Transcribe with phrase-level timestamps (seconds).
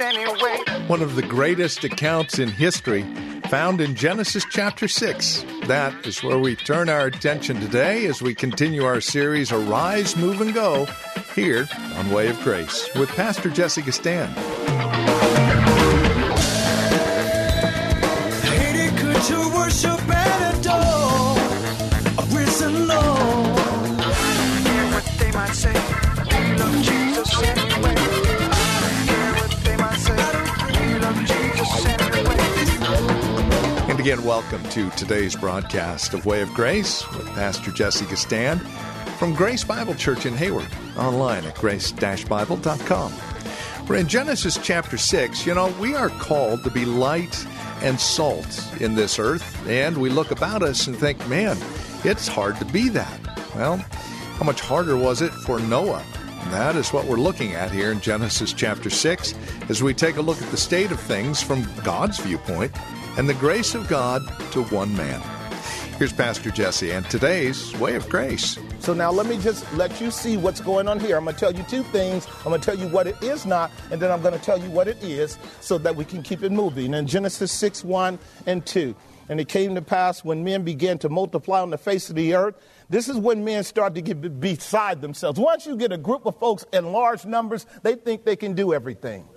[0.00, 0.58] anyway.
[0.86, 3.02] One of the greatest accounts in history
[3.48, 5.44] found in Genesis chapter 6.
[5.66, 10.40] That is where we turn our attention today as we continue our series Arise, Move,
[10.40, 10.86] and Go
[11.34, 14.99] here on Way of Grace with Pastor Jessica Gistand.
[34.00, 38.62] Again, welcome to today's broadcast of Way of Grace with Pastor Jesse Gistand
[39.18, 43.12] from Grace Bible Church in Hayward, online at grace-bible.com.
[43.86, 45.44] We're in Genesis chapter 6.
[45.44, 47.46] You know, we are called to be light
[47.82, 51.58] and salt in this earth, and we look about us and think, man,
[52.02, 53.20] it's hard to be that.
[53.54, 56.02] Well, how much harder was it for Noah?
[56.52, 59.34] That is what we're looking at here in Genesis chapter 6
[59.68, 62.72] as we take a look at the state of things from God's viewpoint
[63.16, 65.20] and the grace of God to one man.
[65.98, 68.58] Here's Pastor Jesse and today's Way of Grace.
[68.78, 71.18] So now let me just let you see what's going on here.
[71.18, 72.26] I'm going to tell you two things.
[72.38, 74.58] I'm going to tell you what it is not, and then I'm going to tell
[74.58, 76.94] you what it is so that we can keep it moving.
[76.94, 78.94] In Genesis 6 1 and 2.
[79.28, 82.34] And it came to pass when men began to multiply on the face of the
[82.34, 82.54] earth.
[82.88, 85.38] This is when men start to get beside themselves.
[85.38, 88.72] Once you get a group of folks in large numbers, they think they can do
[88.72, 89.28] everything.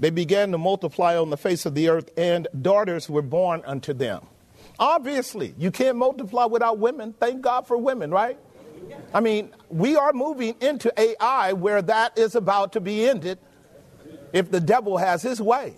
[0.00, 3.92] They began to multiply on the face of the earth, and daughters were born unto
[3.92, 4.26] them.
[4.78, 7.12] Obviously, you can't multiply without women.
[7.12, 8.38] Thank God for women, right?
[9.12, 13.38] I mean, we are moving into AI where that is about to be ended
[14.32, 15.74] if the devil has his way.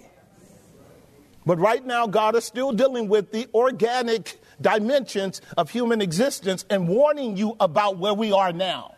[1.45, 6.87] But right now, God is still dealing with the organic dimensions of human existence and
[6.87, 8.95] warning you about where we are now.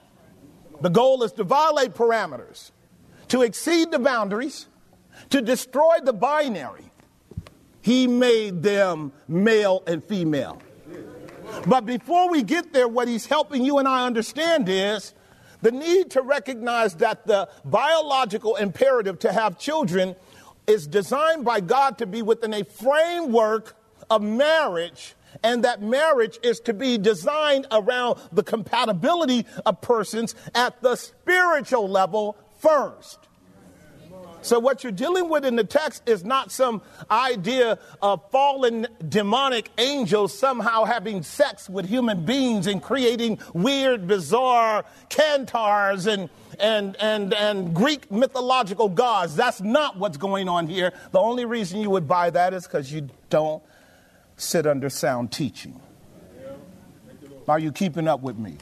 [0.83, 2.73] The goal is to violate parameters,
[3.29, 4.67] to exceed the boundaries,
[5.31, 6.91] to destroy the binary.
[7.81, 10.61] He made them male and female.
[11.67, 15.15] But before we get there, what he's helping you and I understand is
[15.63, 20.17] the need to recognize that the biological imperative to have children
[20.67, 23.77] is designed by God to be within a framework
[24.11, 30.81] of marriage, and that marriage is to be designed around the compatibility of persons at
[30.83, 33.24] the spiritual level first.
[34.45, 39.71] So, what you're dealing with in the text is not some idea of fallen demonic
[39.79, 46.29] angels somehow having sex with human beings and creating weird, bizarre centaurs and,
[46.61, 49.35] and, and, and Greek mythological gods.
[49.35, 50.93] That's not what's going on here.
[51.13, 53.63] The only reason you would buy that is because you don't
[54.37, 55.81] sit under sound teaching.
[57.49, 58.59] Are you keeping up with me?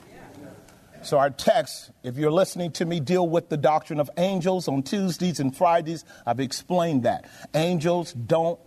[1.02, 4.84] So, our text, if you're listening to me deal with the doctrine of angels on
[4.84, 7.28] Tuesdays and Fridays, I've explained that.
[7.54, 8.60] Angels don't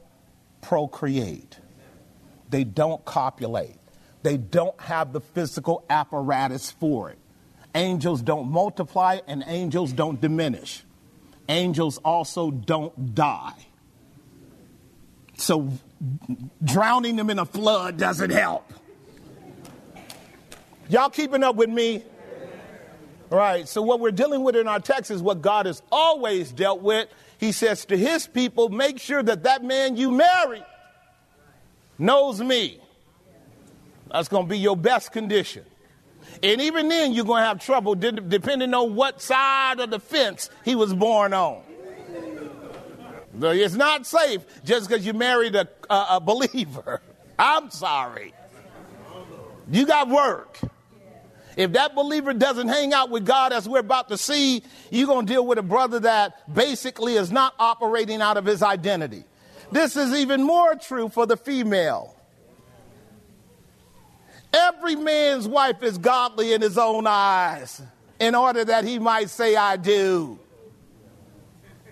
[0.62, 1.60] procreate,
[2.50, 3.78] they don't copulate,
[4.24, 7.18] they don't have the physical apparatus for it.
[7.74, 10.84] Angels don't multiply, and angels don't diminish.
[11.48, 13.54] Angels also don't die.
[15.38, 15.70] So,
[16.62, 18.74] drowning them in a flood doesn't help.
[20.90, 22.04] Y'all keeping up with me?
[23.30, 23.68] Right.
[23.68, 27.10] So what we're dealing with in our text is what God has always dealt with.
[27.40, 30.64] He says to his people, make sure that that man you marry
[31.98, 32.80] knows me.
[34.12, 35.66] That's going to be your best condition.
[36.44, 40.00] And even then, you're going to have trouble de- depending on what side of the
[40.00, 41.62] fence he was born on.
[43.42, 47.02] It's not safe just because you married a, a, a believer.
[47.40, 48.34] I'm sorry.
[49.70, 50.60] You got work.
[51.56, 55.26] If that believer doesn't hang out with God as we're about to see, you're going
[55.26, 59.24] to deal with a brother that basically is not operating out of his identity.
[59.72, 62.16] This is even more true for the female.
[64.54, 67.82] Every man's wife is godly in his own eyes
[68.20, 70.40] in order that he might say, I do.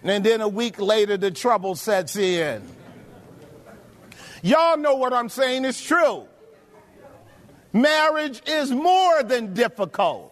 [0.04, 2.62] And then a week later, the trouble sets in.
[4.42, 6.28] Y'all know what I'm saying is true.
[7.74, 10.30] Marriage is more than difficult.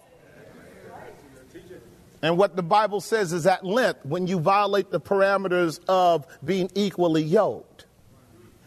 [2.22, 6.70] And what the Bible says is at length, when you violate the parameters of being
[6.76, 7.86] equally yoked,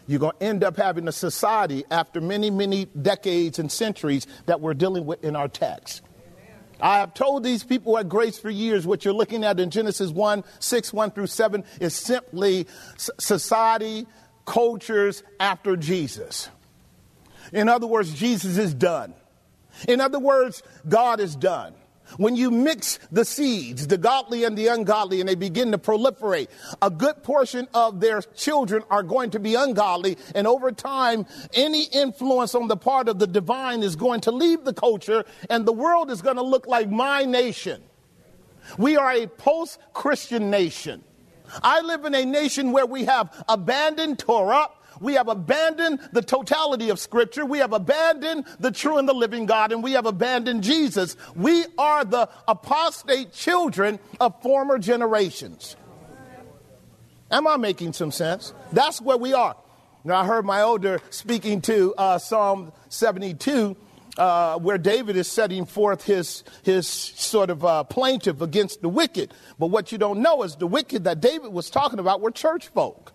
[0.07, 4.59] you're going to end up having a society after many, many decades and centuries that
[4.59, 6.01] we're dealing with in our text.
[6.81, 10.11] I have told these people at Grace for years what you're looking at in Genesis
[10.11, 12.67] 1 6, 1 through 7 is simply
[12.97, 14.05] society,
[14.45, 16.49] cultures after Jesus.
[17.53, 19.13] In other words, Jesus is done.
[19.87, 21.73] In other words, God is done.
[22.17, 26.49] When you mix the seeds, the godly and the ungodly, and they begin to proliferate,
[26.81, 30.17] a good portion of their children are going to be ungodly.
[30.35, 34.63] And over time, any influence on the part of the divine is going to leave
[34.63, 37.81] the culture, and the world is going to look like my nation.
[38.77, 41.03] We are a post Christian nation.
[41.61, 44.67] I live in a nation where we have abandoned Torah,
[44.99, 47.45] we have abandoned the totality of Scripture.
[47.45, 51.15] We have abandoned the true and the living God, and we have abandoned Jesus.
[51.35, 55.75] We are the apostate children of former generations.
[57.31, 58.53] Am I making some sense?
[58.71, 59.55] That's where we are.
[60.03, 63.75] Now, I heard my older speaking to uh, Psalm 72.
[64.17, 69.33] Uh, where David is setting forth his, his sort of uh, plaintive against the wicked.
[69.59, 72.69] But what you don't know is the wicked that David was talking about were church
[72.69, 73.11] folk.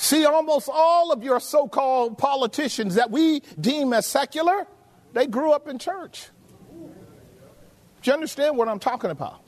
[0.00, 4.68] See, almost all of your so called politicians that we deem as secular,
[5.12, 6.28] they grew up in church.
[6.70, 9.40] Do you understand what I'm talking about?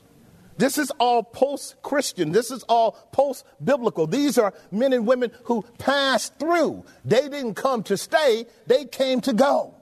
[0.57, 2.33] This is all post Christian.
[2.33, 4.07] This is all post biblical.
[4.07, 6.83] These are men and women who passed through.
[7.05, 9.73] They didn't come to stay, they came to go.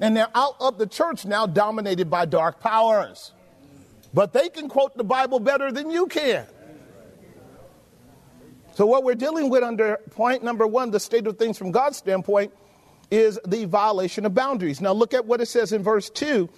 [0.00, 3.32] And they're out of the church now, dominated by dark powers.
[4.12, 6.46] But they can quote the Bible better than you can.
[8.74, 11.96] So, what we're dealing with under point number one, the state of things from God's
[11.98, 12.52] standpoint,
[13.10, 14.80] is the violation of boundaries.
[14.80, 16.48] Now, look at what it says in verse 2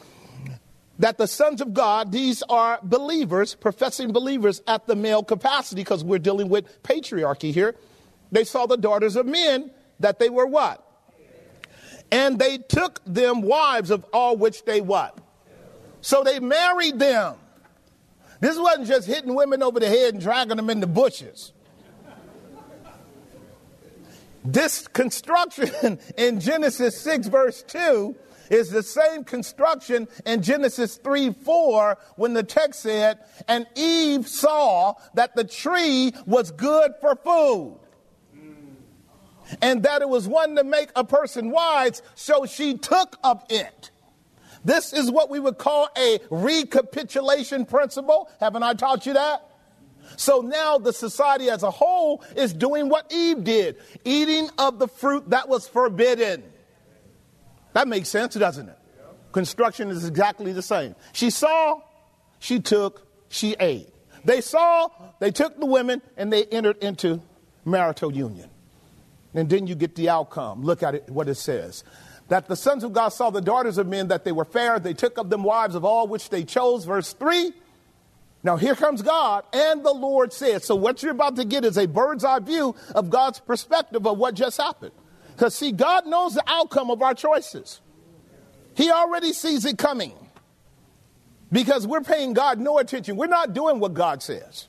[1.00, 6.04] that the sons of God, these are believers, professing believers at the male capacity, because
[6.04, 7.74] we're dealing with patriarchy here.
[8.30, 10.80] They saw the daughters of men that they were what?
[12.12, 15.18] And they took them wives of all which they what?
[16.00, 17.34] So they married them.
[18.38, 21.53] This wasn't just hitting women over the head and dragging them in the bushes.
[24.44, 28.14] This construction in Genesis 6, verse 2,
[28.50, 33.18] is the same construction in Genesis 3 4 when the text said,
[33.48, 37.80] And Eve saw that the tree was good for food.
[39.60, 43.90] And that it was one to make a person wise, so she took of it.
[44.64, 48.30] This is what we would call a recapitulation principle.
[48.40, 49.46] Haven't I taught you that?
[50.16, 54.88] So now the society as a whole is doing what Eve did, eating of the
[54.88, 56.42] fruit that was forbidden.
[57.72, 58.78] That makes sense, doesn't it?
[59.32, 60.94] Construction is exactly the same.
[61.12, 61.80] She saw,
[62.38, 63.88] she took, she ate.
[64.24, 67.20] They saw, they took the women, and they entered into
[67.64, 68.48] marital union.
[69.34, 70.62] And then you get the outcome.
[70.62, 71.82] Look at it, what it says.
[72.28, 74.78] That the sons of God saw the daughters of men, that they were fair.
[74.78, 76.84] They took of them wives of all which they chose.
[76.84, 77.52] Verse 3
[78.44, 80.62] now here comes God, and the Lord said.
[80.62, 84.18] So what you're about to get is a bird's eye view of God's perspective of
[84.18, 84.92] what just happened.
[85.34, 87.80] Because see, God knows the outcome of our choices.
[88.76, 90.12] He already sees it coming.
[91.50, 93.16] Because we're paying God no attention.
[93.16, 94.68] We're not doing what God says.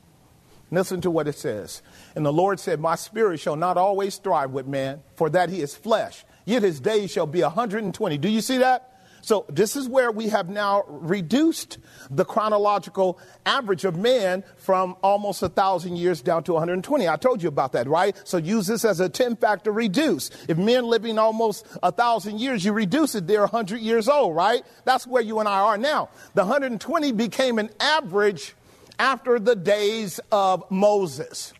[0.70, 1.82] Listen to what it says.
[2.14, 5.60] And the Lord said, My spirit shall not always strive with man, for that he
[5.60, 8.18] is flesh, yet his days shall be 120.
[8.18, 8.95] Do you see that?
[9.26, 11.78] So this is where we have now reduced
[12.12, 17.08] the chronological average of man from almost a thousand years down to 120.
[17.08, 18.16] I told you about that, right?
[18.22, 20.30] So use this as a 10 factor reduce.
[20.46, 24.62] If men living almost a thousand years, you reduce it, they're 100 years old, right?
[24.84, 26.10] That's where you and I are now.
[26.34, 28.54] The 120 became an average
[28.96, 31.52] after the days of Moses.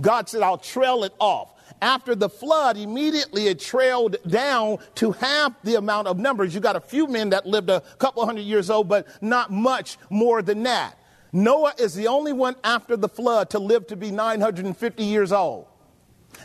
[0.00, 1.52] God said, I'll trail it off.
[1.80, 6.54] After the flood, immediately it trailed down to half the amount of numbers.
[6.54, 9.96] You got a few men that lived a couple hundred years old, but not much
[10.10, 10.98] more than that.
[11.32, 15.67] Noah is the only one after the flood to live to be 950 years old.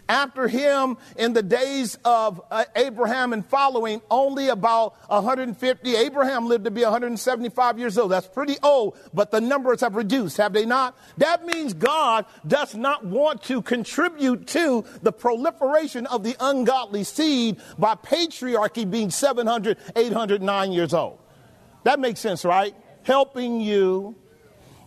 [0.10, 5.96] After him, in the days of uh, Abraham and following, only about 150.
[5.96, 8.12] Abraham lived to be 175 years old.
[8.12, 10.98] That's pretty old, but the numbers have reduced, have they not?
[11.18, 17.58] That means God does not want to contribute to the proliferation of the ungodly seed
[17.78, 21.20] by patriarchy being 700, 809 years old.
[21.84, 22.76] That makes sense, right?
[23.04, 24.16] Helping you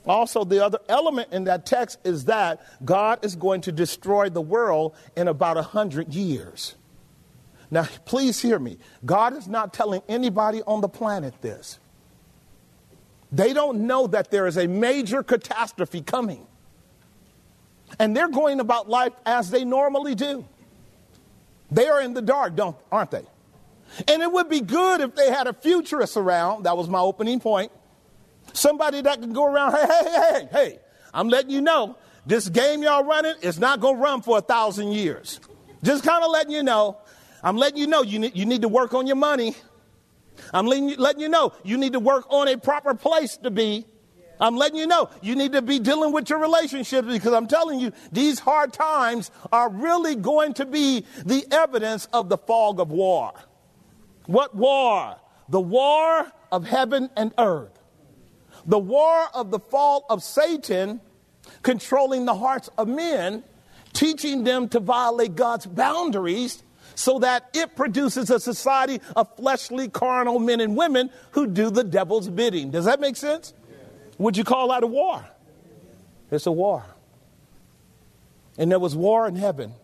[0.06, 4.40] also, the other element in that text is that God is going to destroy the
[4.40, 6.76] world in about a hundred years.
[7.70, 8.78] Now, please hear me.
[9.04, 11.80] God is not telling anybody on the planet this.
[13.32, 16.46] They don't know that there is a major catastrophe coming.
[17.98, 20.44] And they're going about life as they normally do.
[21.70, 23.24] They are in the dark, don't, aren't they?
[24.08, 26.64] And it would be good if they had a futurist around.
[26.64, 27.72] That was my opening point.
[28.56, 30.78] Somebody that can go around, hey, hey, hey, hey,
[31.12, 34.40] I'm letting you know this game y'all running is not going to run for a
[34.40, 35.40] thousand years.
[35.82, 36.98] Just kind of letting you know.
[37.42, 39.54] I'm letting you know you need, you need to work on your money.
[40.52, 43.50] I'm letting you, letting you know you need to work on a proper place to
[43.50, 43.86] be.
[44.40, 47.78] I'm letting you know you need to be dealing with your relationships because I'm telling
[47.78, 52.90] you these hard times are really going to be the evidence of the fog of
[52.90, 53.32] war.
[54.26, 55.16] What war?
[55.48, 57.75] The war of heaven and earth.
[58.66, 61.00] The war of the fall of Satan
[61.62, 63.44] controlling the hearts of men,
[63.92, 66.62] teaching them to violate God's boundaries
[66.94, 71.84] so that it produces a society of fleshly, carnal men and women who do the
[71.84, 72.70] devil's bidding.
[72.70, 73.52] Does that make sense?
[74.18, 75.24] Would you call that a war?
[76.30, 76.84] It's a war.
[78.58, 79.74] And there was war in heaven.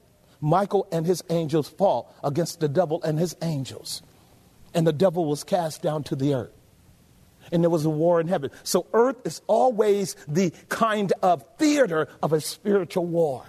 [0.40, 4.02] Michael and his angels fought against the devil and his angels.
[4.74, 6.61] And the devil was cast down to the earth.
[7.52, 8.50] And there was a war in heaven.
[8.64, 13.44] So earth is always the kind of theater of a spiritual war.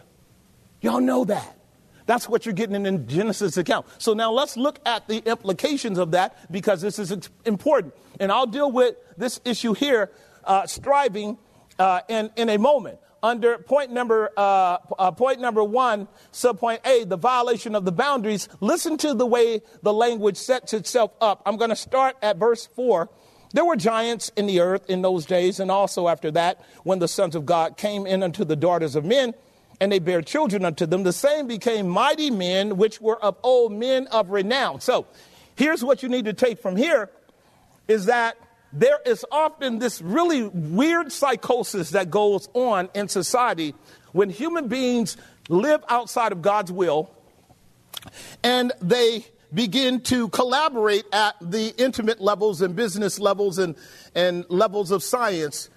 [0.81, 1.57] Y'all know that.
[2.05, 3.85] That's what you're getting in Genesis account.
[3.97, 7.93] So now let's look at the implications of that because this is important.
[8.19, 10.11] And I'll deal with this issue here,
[10.43, 11.37] uh, striving,
[11.79, 12.99] uh, in, in a moment.
[13.21, 18.49] Under point number, uh, uh point number one, subpoint A, the violation of the boundaries,
[18.59, 21.41] listen to the way the language sets itself up.
[21.45, 23.09] I'm going to start at verse 4.
[23.53, 27.07] There were giants in the earth in those days, and also after that, when the
[27.07, 29.33] sons of God came in unto the daughters of men
[29.79, 31.03] and they bare children unto them.
[31.03, 34.81] The same became mighty men, which were of old men of renown.
[34.81, 35.07] So
[35.55, 37.09] here's what you need to take from here
[37.87, 38.37] is that
[38.71, 43.75] there is often this really weird psychosis that goes on in society
[44.13, 45.17] when human beings
[45.49, 47.13] live outside of God's will
[48.43, 53.75] and they begin to collaborate at the intimate levels and business levels and,
[54.15, 55.69] and levels of science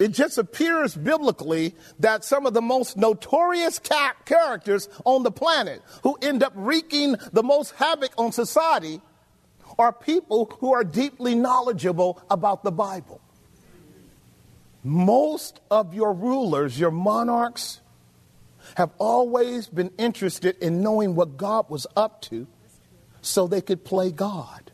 [0.00, 5.82] it just appears biblically that some of the most notorious ca- characters on the planet
[6.02, 9.02] who end up wreaking the most havoc on society
[9.78, 13.20] are people who are deeply knowledgeable about the Bible.
[14.82, 17.82] Most of your rulers, your monarchs,
[18.76, 22.46] have always been interested in knowing what God was up to
[23.22, 24.70] so they could play God.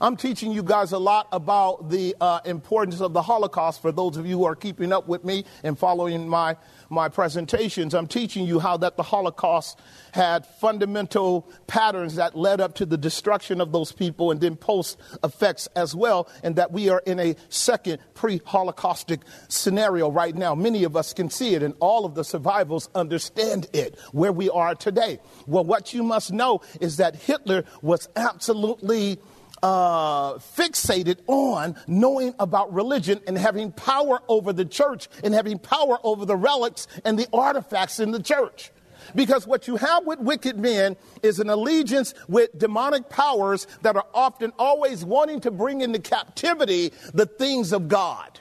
[0.00, 4.16] I'm teaching you guys a lot about the uh, importance of the Holocaust for those
[4.16, 6.56] of you who are keeping up with me and following my,
[6.88, 7.94] my presentations.
[7.94, 9.78] I'm teaching you how that the Holocaust
[10.12, 14.98] had fundamental patterns that led up to the destruction of those people and then post
[15.22, 20.54] effects as well, and that we are in a second pre Holocaustic scenario right now.
[20.54, 24.48] Many of us can see it, and all of the survivors understand it where we
[24.50, 25.20] are today.
[25.46, 29.18] Well, what you must know is that Hitler was absolutely
[29.62, 35.98] uh, fixated on knowing about religion and having power over the church and having power
[36.04, 38.70] over the relics and the artifacts in the church.
[39.14, 44.06] Because what you have with wicked men is an allegiance with demonic powers that are
[44.12, 48.40] often always wanting to bring into captivity the things of God.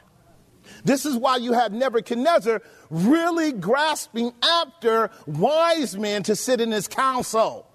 [0.84, 6.88] This is why you have Nebuchadnezzar really grasping after wise men to sit in his
[6.88, 7.67] council.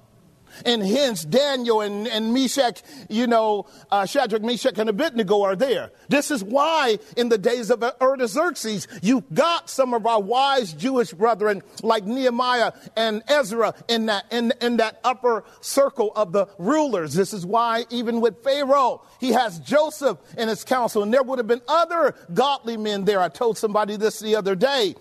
[0.64, 5.90] And hence Daniel and, and Meshach, you know, uh, Shadrach, Meshach, and Abednego are there.
[6.08, 11.12] This is why in the days of Artaxerxes, you got some of our wise Jewish
[11.12, 17.14] brethren like Nehemiah and Ezra in that, in, in that upper circle of the rulers.
[17.14, 21.02] This is why even with Pharaoh, he has Joseph in his council.
[21.02, 23.20] And there would have been other godly men there.
[23.20, 24.94] I told somebody this the other day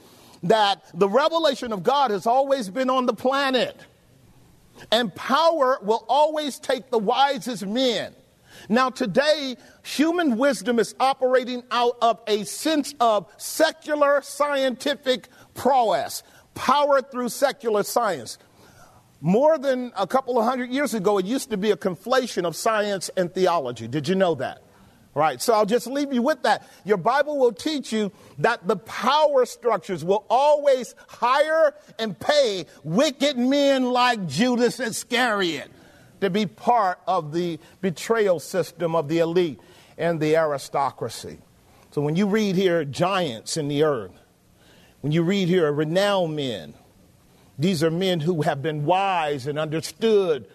[0.43, 3.77] that the revelation of God has always been on the planet.
[4.91, 8.15] And power will always take the wisest men.
[8.69, 16.23] Now, today, human wisdom is operating out of a sense of secular scientific prowess,
[16.53, 18.37] power through secular science.
[19.19, 22.55] More than a couple of hundred years ago, it used to be a conflation of
[22.55, 23.87] science and theology.
[23.87, 24.63] Did you know that?
[25.13, 26.65] Right, so I'll just leave you with that.
[26.85, 33.37] Your Bible will teach you that the power structures will always hire and pay wicked
[33.37, 35.69] men like Judas Iscariot
[36.21, 39.59] to be part of the betrayal system of the elite
[39.97, 41.39] and the aristocracy.
[41.91, 44.11] So when you read here giants in the earth,
[45.01, 46.73] when you read here renowned men,
[47.59, 50.47] these are men who have been wise and understood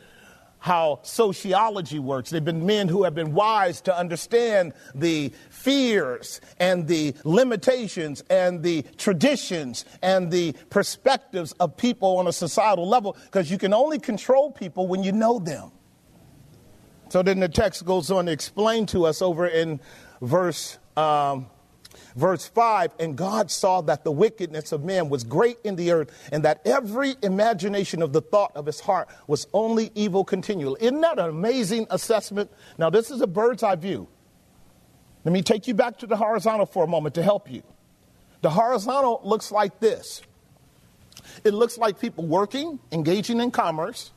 [0.59, 2.31] how sociology works.
[2.31, 8.63] They've been men who have been wise to understand the fears and the limitations and
[8.63, 13.99] the traditions and the perspectives of people on a societal level because you can only
[13.99, 15.71] control people when you know them.
[17.09, 19.81] So then the text goes on to explain to us over in
[20.21, 21.47] verse um,
[22.17, 26.11] verse 5 and God saw that the wickedness of man was great in the earth,
[26.33, 30.83] and that every imagination of the thought of his heart was only evil continually.
[30.83, 32.51] Isn't that an amazing assessment?
[32.79, 34.09] Now, this is a bird's eye view.
[35.25, 37.63] Let me take you back to the horizontal for a moment to help you.
[38.43, 40.23] The horizontal looks like this
[41.45, 44.13] it looks like people working, engaging in commerce,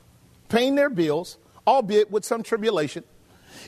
[0.48, 3.04] paying their bills, albeit with some tribulation.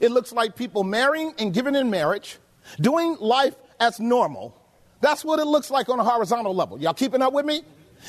[0.01, 2.39] It looks like people marrying and giving in marriage,
[2.81, 4.57] doing life as normal.
[5.01, 6.81] That's what it looks like on a horizontal level.
[6.81, 7.63] Y'all keeping up with me?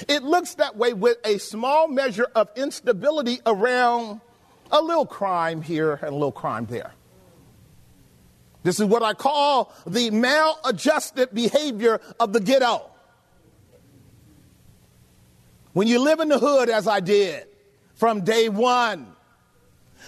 [0.08, 4.22] It looks that way with a small measure of instability around
[4.72, 6.94] a little crime here and a little crime there.
[8.62, 12.90] This is what I call the maladjusted behavior of the ghetto.
[15.74, 17.48] When you live in the hood, as I did
[17.96, 19.08] from day one,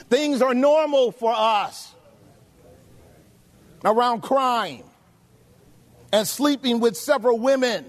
[0.10, 1.94] things are normal for us
[3.84, 4.84] around crime
[6.12, 7.86] and sleeping with several women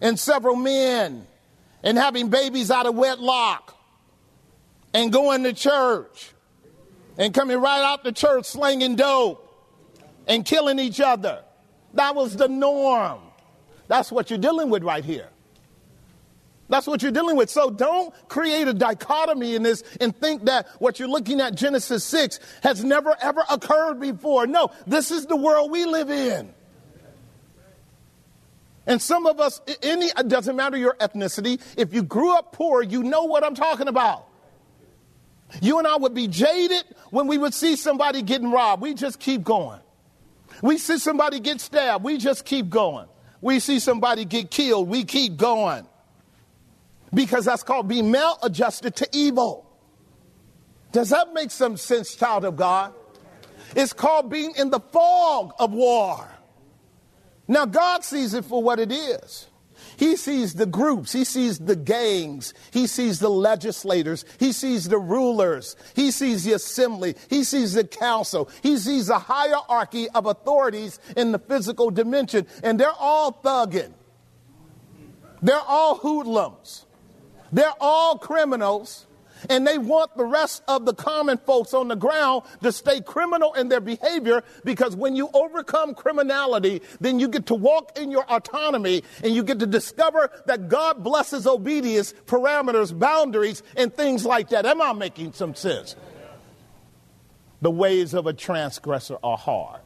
[0.00, 1.26] and several men
[1.82, 3.76] and having babies out of wedlock
[4.92, 6.32] and going to church
[7.18, 9.42] and coming right out the church slinging dope
[10.26, 11.42] and killing each other.
[11.94, 13.20] That was the norm.
[13.88, 15.28] That's what you're dealing with right here.
[16.68, 17.48] That's what you're dealing with.
[17.48, 22.02] So don't create a dichotomy in this and think that what you're looking at, Genesis
[22.04, 24.46] 6, has never ever occurred before.
[24.46, 26.52] No, this is the world we live in.
[28.86, 32.82] And some of us, any, it doesn't matter your ethnicity, if you grew up poor,
[32.82, 34.28] you know what I'm talking about.
[35.60, 38.82] You and I would be jaded when we would see somebody getting robbed.
[38.82, 39.80] We just keep going.
[40.62, 42.04] We see somebody get stabbed.
[42.04, 43.06] We just keep going.
[43.40, 44.88] We see somebody get killed.
[44.88, 45.86] We keep going.
[47.12, 49.70] Because that's called being maladjusted to evil.
[50.92, 52.94] Does that make some sense, child of God?
[53.74, 56.28] It's called being in the fog of war.
[57.48, 59.46] Now, God sees it for what it is.
[59.96, 64.98] He sees the groups, he sees the gangs, he sees the legislators, he sees the
[64.98, 70.98] rulers, he sees the assembly, he sees the council, he sees a hierarchy of authorities
[71.16, 73.92] in the physical dimension, and they're all thugging.
[75.40, 76.84] They're all hoodlums.
[77.52, 79.05] They're all criminals
[79.48, 83.52] and they want the rest of the common folks on the ground to stay criminal
[83.54, 88.24] in their behavior because when you overcome criminality, then you get to walk in your
[88.30, 94.50] autonomy and you get to discover that God blesses obedience, parameters, boundaries, and things like
[94.50, 94.66] that.
[94.66, 95.96] Am I making some sense?
[97.62, 99.80] The ways of a transgressor are hard.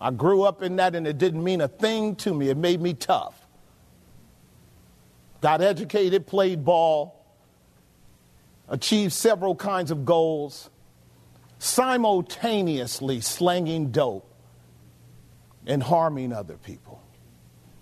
[0.00, 2.48] I grew up in that and it didn't mean a thing to me.
[2.48, 3.40] It made me tough.
[5.40, 7.23] Got educated, played ball,
[8.68, 10.70] achieved several kinds of goals,
[11.58, 14.30] simultaneously slanging dope
[15.66, 17.02] and harming other people.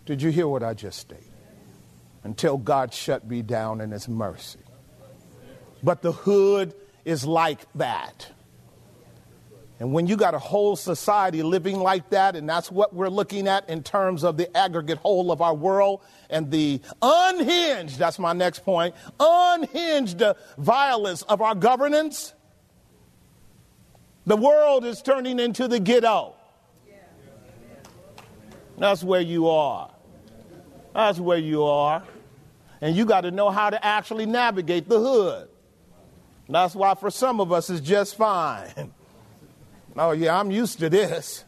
[0.07, 1.27] Did you hear what I just stated?
[2.25, 4.61] Until God shut me down in His mercy.
[5.83, 8.31] But the hood is like that.
[9.83, 13.49] And when you got a whole society living like that, and that's what we're looking
[13.49, 18.33] at in terms of the aggregate whole of our world and the unhinged, that's my
[18.33, 20.23] next point, unhinged
[20.57, 22.33] violence of our governance,
[24.25, 26.37] the world is turning into the ghetto.
[28.79, 29.91] That's where you are.
[30.95, 32.05] That's where you are.
[32.81, 35.49] And you got to know how to actually navigate the hood.
[36.49, 38.93] That's why for some of us it's just fine.
[39.97, 41.45] Oh, yeah, I'm used to this.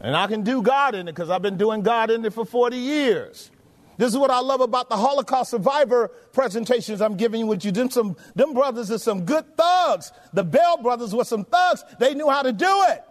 [0.00, 2.44] And I can do God in it because I've been doing God in it for
[2.44, 3.50] 40 years.
[3.98, 7.70] This is what I love about the Holocaust survivor presentations I'm giving you with you.
[7.70, 10.10] Them, some, them brothers are some good thugs.
[10.32, 11.84] The Bell brothers were some thugs.
[11.98, 13.02] They knew how to do it.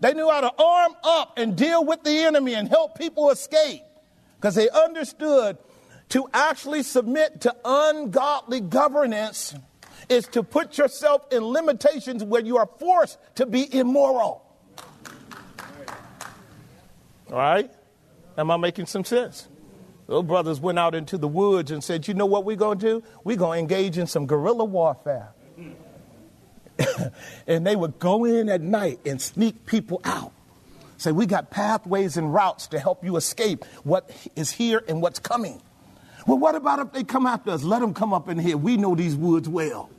[0.00, 3.80] They knew how to arm up and deal with the enemy and help people escape
[4.36, 5.56] because they understood
[6.10, 9.54] to actually submit to ungodly governance
[10.08, 14.42] is to put yourself in limitations where you are forced to be immoral.
[17.30, 17.70] All right?
[18.36, 19.48] Am I making some sense?
[20.06, 22.86] Those brothers went out into the woods and said, You know what we're going to
[22.86, 23.02] do?
[23.22, 25.32] We're going to engage in some guerrilla warfare.
[27.46, 30.32] and they would go in at night and sneak people out.
[30.98, 35.18] Say, We got pathways and routes to help you escape what is here and what's
[35.18, 35.62] coming.
[36.26, 37.62] Well, what about if they come after us?
[37.62, 38.56] Let them come up in here.
[38.56, 39.90] We know these woods well.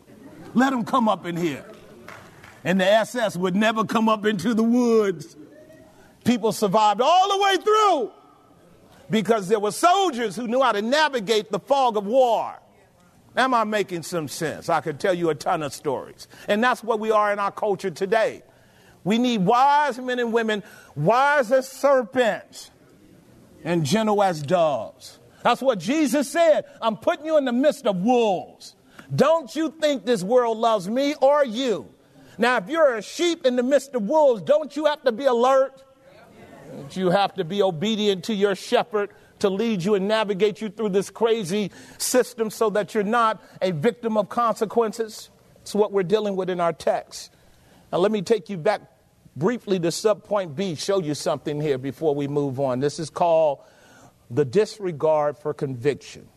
[0.53, 1.65] Let them come up in here.
[2.63, 5.35] And the SS would never come up into the woods.
[6.23, 8.11] People survived all the way through
[9.11, 12.55] because there were soldiers who knew how to navigate the fog of war.
[13.38, 14.69] Am I making some sense?
[14.69, 16.27] I could tell you a ton of stories.
[16.47, 18.41] And that's what we are in our culture today.
[19.03, 20.63] We need wise men and women,
[20.95, 22.71] wise as serpents
[23.63, 25.19] and gentle as doves.
[25.45, 26.65] That's what Jesus said.
[26.81, 28.75] I'm putting you in the midst of wolves.
[29.15, 31.88] Don't you think this world loves me or you?
[32.39, 35.25] Now, if you're a sheep in the midst of wolves, don't you have to be
[35.25, 35.84] alert?
[36.71, 40.69] Don't you have to be obedient to your shepherd to lead you and navigate you
[40.69, 45.29] through this crazy system so that you're not a victim of consequences?
[45.62, 47.31] It's what we're dealing with in our text.
[47.91, 48.81] Now, let me take you back
[49.36, 52.79] briefly to subpoint B, show you something here before we move on.
[52.79, 53.60] This is called
[54.29, 56.27] the disregard for conviction.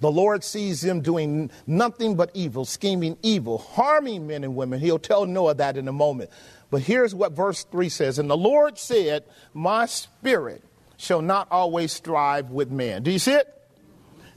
[0.00, 4.78] The Lord sees them doing nothing but evil, scheming evil, harming men and women.
[4.78, 6.30] He'll tell Noah that in a moment.
[6.70, 9.24] But here's what verse 3 says And the Lord said,
[9.54, 10.62] My spirit
[10.96, 13.02] shall not always strive with man.
[13.02, 13.54] Do you see it?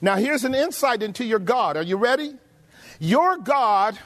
[0.01, 1.77] Now, here's an insight into your God.
[1.77, 2.33] Are you ready?
[2.99, 3.99] Your God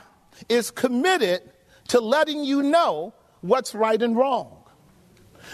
[0.50, 1.42] is committed
[1.90, 4.65] to letting you know what's right and wrong.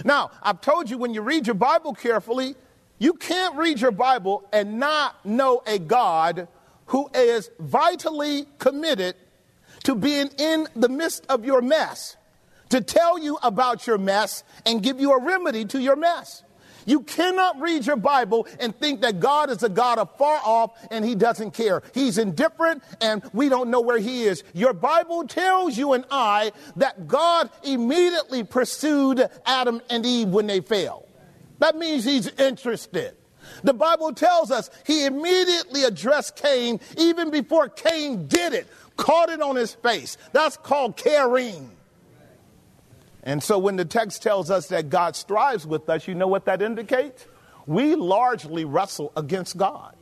[0.04, 2.56] Now, I've told you when you read your Bible carefully,
[3.00, 6.48] you can't read your Bible and not know a God
[6.88, 9.16] who is vitally committed
[9.84, 12.16] to being in the midst of your mess,
[12.70, 16.44] to tell you about your mess and give you a remedy to your mess.
[16.86, 20.72] You cannot read your Bible and think that God is a God of far off
[20.90, 21.84] and he doesn't care.
[21.94, 24.44] He's indifferent and we don't know where he is.
[24.54, 30.62] Your Bible tells you and I that God immediately pursued Adam and Eve when they
[30.62, 31.08] fell.
[31.60, 33.16] That means he's interested.
[33.64, 38.68] The Bible tells us he immediately addressed Cain even before Cain did it,
[38.98, 40.18] caught it on his face.
[40.32, 41.72] That's called caring.
[43.24, 46.46] And so when the text tells us that God strives with us, you know what
[46.46, 47.28] that indicates?
[47.68, 49.96] We largely wrestle against God.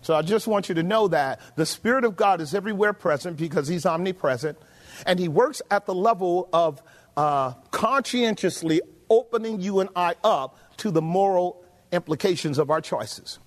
[0.00, 3.36] So I just want you to know that the Spirit of God is everywhere present
[3.36, 4.58] because He's omnipresent,
[5.06, 6.82] and He works at the level of
[7.16, 13.38] uh, conscientiously opening you and I up to the moral implications of our choices.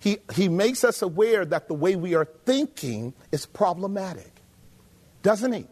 [0.00, 4.37] He, he makes us aware that the way we are thinking is problematic
[5.28, 5.66] doesn't he?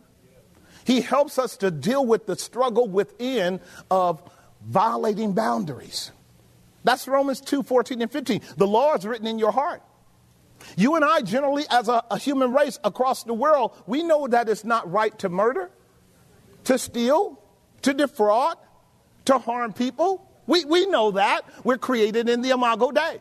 [0.84, 3.58] He helps us to deal with the struggle within
[3.90, 4.22] of
[4.66, 6.12] violating boundaries.
[6.84, 8.42] That's Romans 2 14 and 15.
[8.58, 9.80] The law is written in your heart.
[10.76, 14.50] You and I, generally, as a, a, human race across the world, we know that
[14.50, 15.70] it's not right to murder,
[16.64, 17.40] to steal,
[17.80, 18.58] to defraud,
[19.24, 20.30] to harm people.
[20.46, 21.46] We, we know that.
[21.64, 23.20] We're created in the Imago Dei.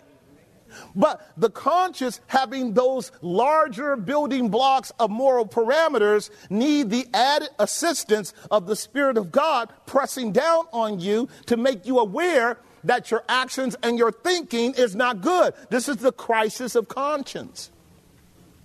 [0.95, 8.33] But the conscious, having those larger building blocks of moral parameters, need the added assistance
[8.51, 13.23] of the Spirit of God pressing down on you to make you aware that your
[13.27, 15.53] actions and your thinking is not good.
[15.69, 17.71] This is the crisis of conscience.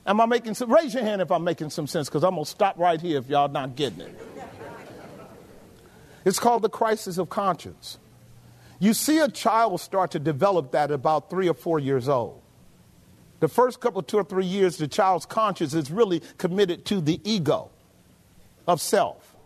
[0.06, 0.72] Am I making some?
[0.72, 3.28] Raise your hand if I'm making some sense, because I'm to stop right here if
[3.28, 4.18] y'all not getting it.
[6.24, 7.98] It's called the crisis of conscience.
[8.80, 12.40] You see a child start to develop that about three or four years old.
[13.40, 17.20] The first couple, two or three years, the child's conscience is really committed to the
[17.22, 17.70] ego
[18.66, 19.36] of self.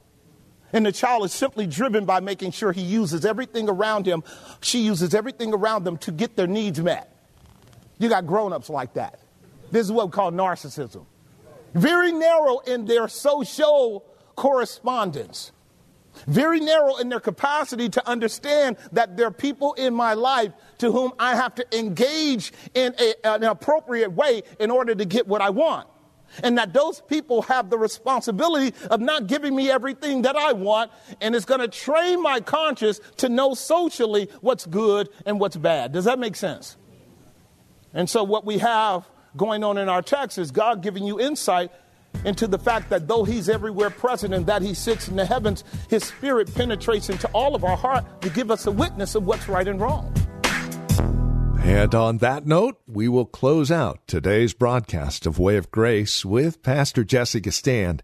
[0.72, 4.22] And the child is simply driven by making sure he uses everything around him,
[4.60, 7.12] she uses everything around them to get their needs met.
[7.98, 9.20] You got grown ups like that.
[9.70, 11.06] This is what we call narcissism.
[11.74, 14.04] Very narrow in their social
[14.36, 15.52] correspondence
[16.26, 20.92] very narrow in their capacity to understand that there are people in my life to
[20.92, 25.40] whom I have to engage in a, an appropriate way in order to get what
[25.40, 25.88] I want.
[26.42, 30.90] And that those people have the responsibility of not giving me everything that I want,
[31.20, 35.92] and it's going to train my conscience to know socially what's good and what's bad.
[35.92, 36.76] Does that make sense?
[37.92, 41.70] And so, what we have going on in our text is God giving you insight
[42.24, 45.64] into the fact that though he's everywhere present and that he sits in the heavens,
[45.88, 49.48] his spirit penetrates into all of our heart to give us a witness of what's
[49.48, 50.12] right and wrong.
[51.64, 56.62] And on that note, we will close out today's broadcast of Way of Grace with
[56.62, 58.00] Pastor Jesse Gistand,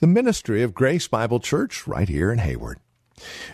[0.00, 2.80] the ministry of Grace Bible Church right here in Hayward.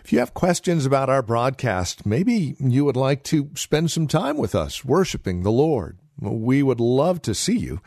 [0.03, 4.37] If you have questions about our broadcast, maybe you would like to spend some time
[4.37, 7.81] with us worshiping the Lord We would love to see you.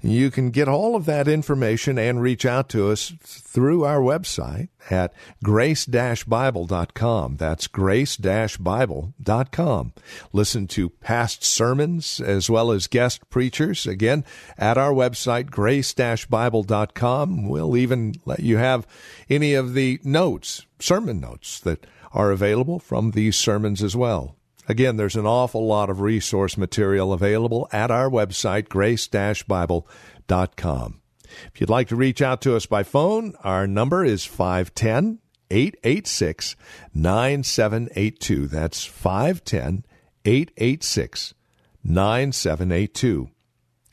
[0.00, 4.68] You can get all of that information and reach out to us through our website
[4.90, 7.36] at grace-bible.com.
[7.36, 9.92] That's grace-bible.com.
[10.32, 14.24] Listen to past sermons as well as guest preachers again
[14.58, 17.48] at our website grace-bible.com.
[17.48, 18.86] We'll even let you have
[19.30, 24.36] any of the notes, sermon notes that are available from these sermons as well.
[24.68, 31.00] Again, there's an awful lot of resource material available at our website, grace-bible.com.
[31.52, 35.18] If you'd like to reach out to us by phone, our number is 510
[35.50, 36.56] 886
[36.94, 38.46] 9782.
[38.46, 39.84] That's 510
[40.24, 41.34] 886
[41.82, 43.28] 9782.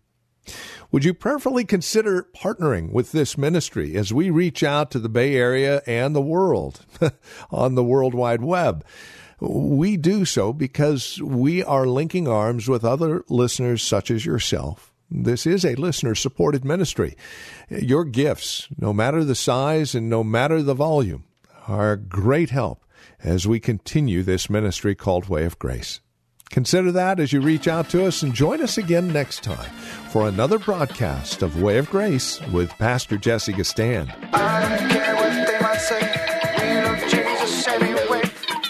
[0.92, 5.36] Would you prayerfully consider partnering with this ministry as we reach out to the Bay
[5.36, 6.86] Area and the world
[7.52, 8.84] on the World Wide Web?
[9.40, 14.92] We do so because we are linking arms with other listeners such as yourself.
[15.10, 17.18] This is a listener supported ministry.
[17.70, 21.26] Your gifts, no matter the size and no matter the volume,
[21.68, 22.86] are great help
[23.24, 26.00] as we continue this ministry called Way of Grace.
[26.52, 29.72] Consider that as you reach out to us and join us again next time
[30.12, 34.14] for another broadcast of Way of Grace with Pastor Jesse Gistand.
[34.34, 36.02] I don't care what they might say.
[36.60, 38.22] We love Jesus anyway.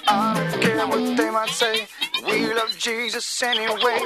[0.08, 1.88] I don't care what they might say.
[2.28, 4.06] We love Jesus anyway.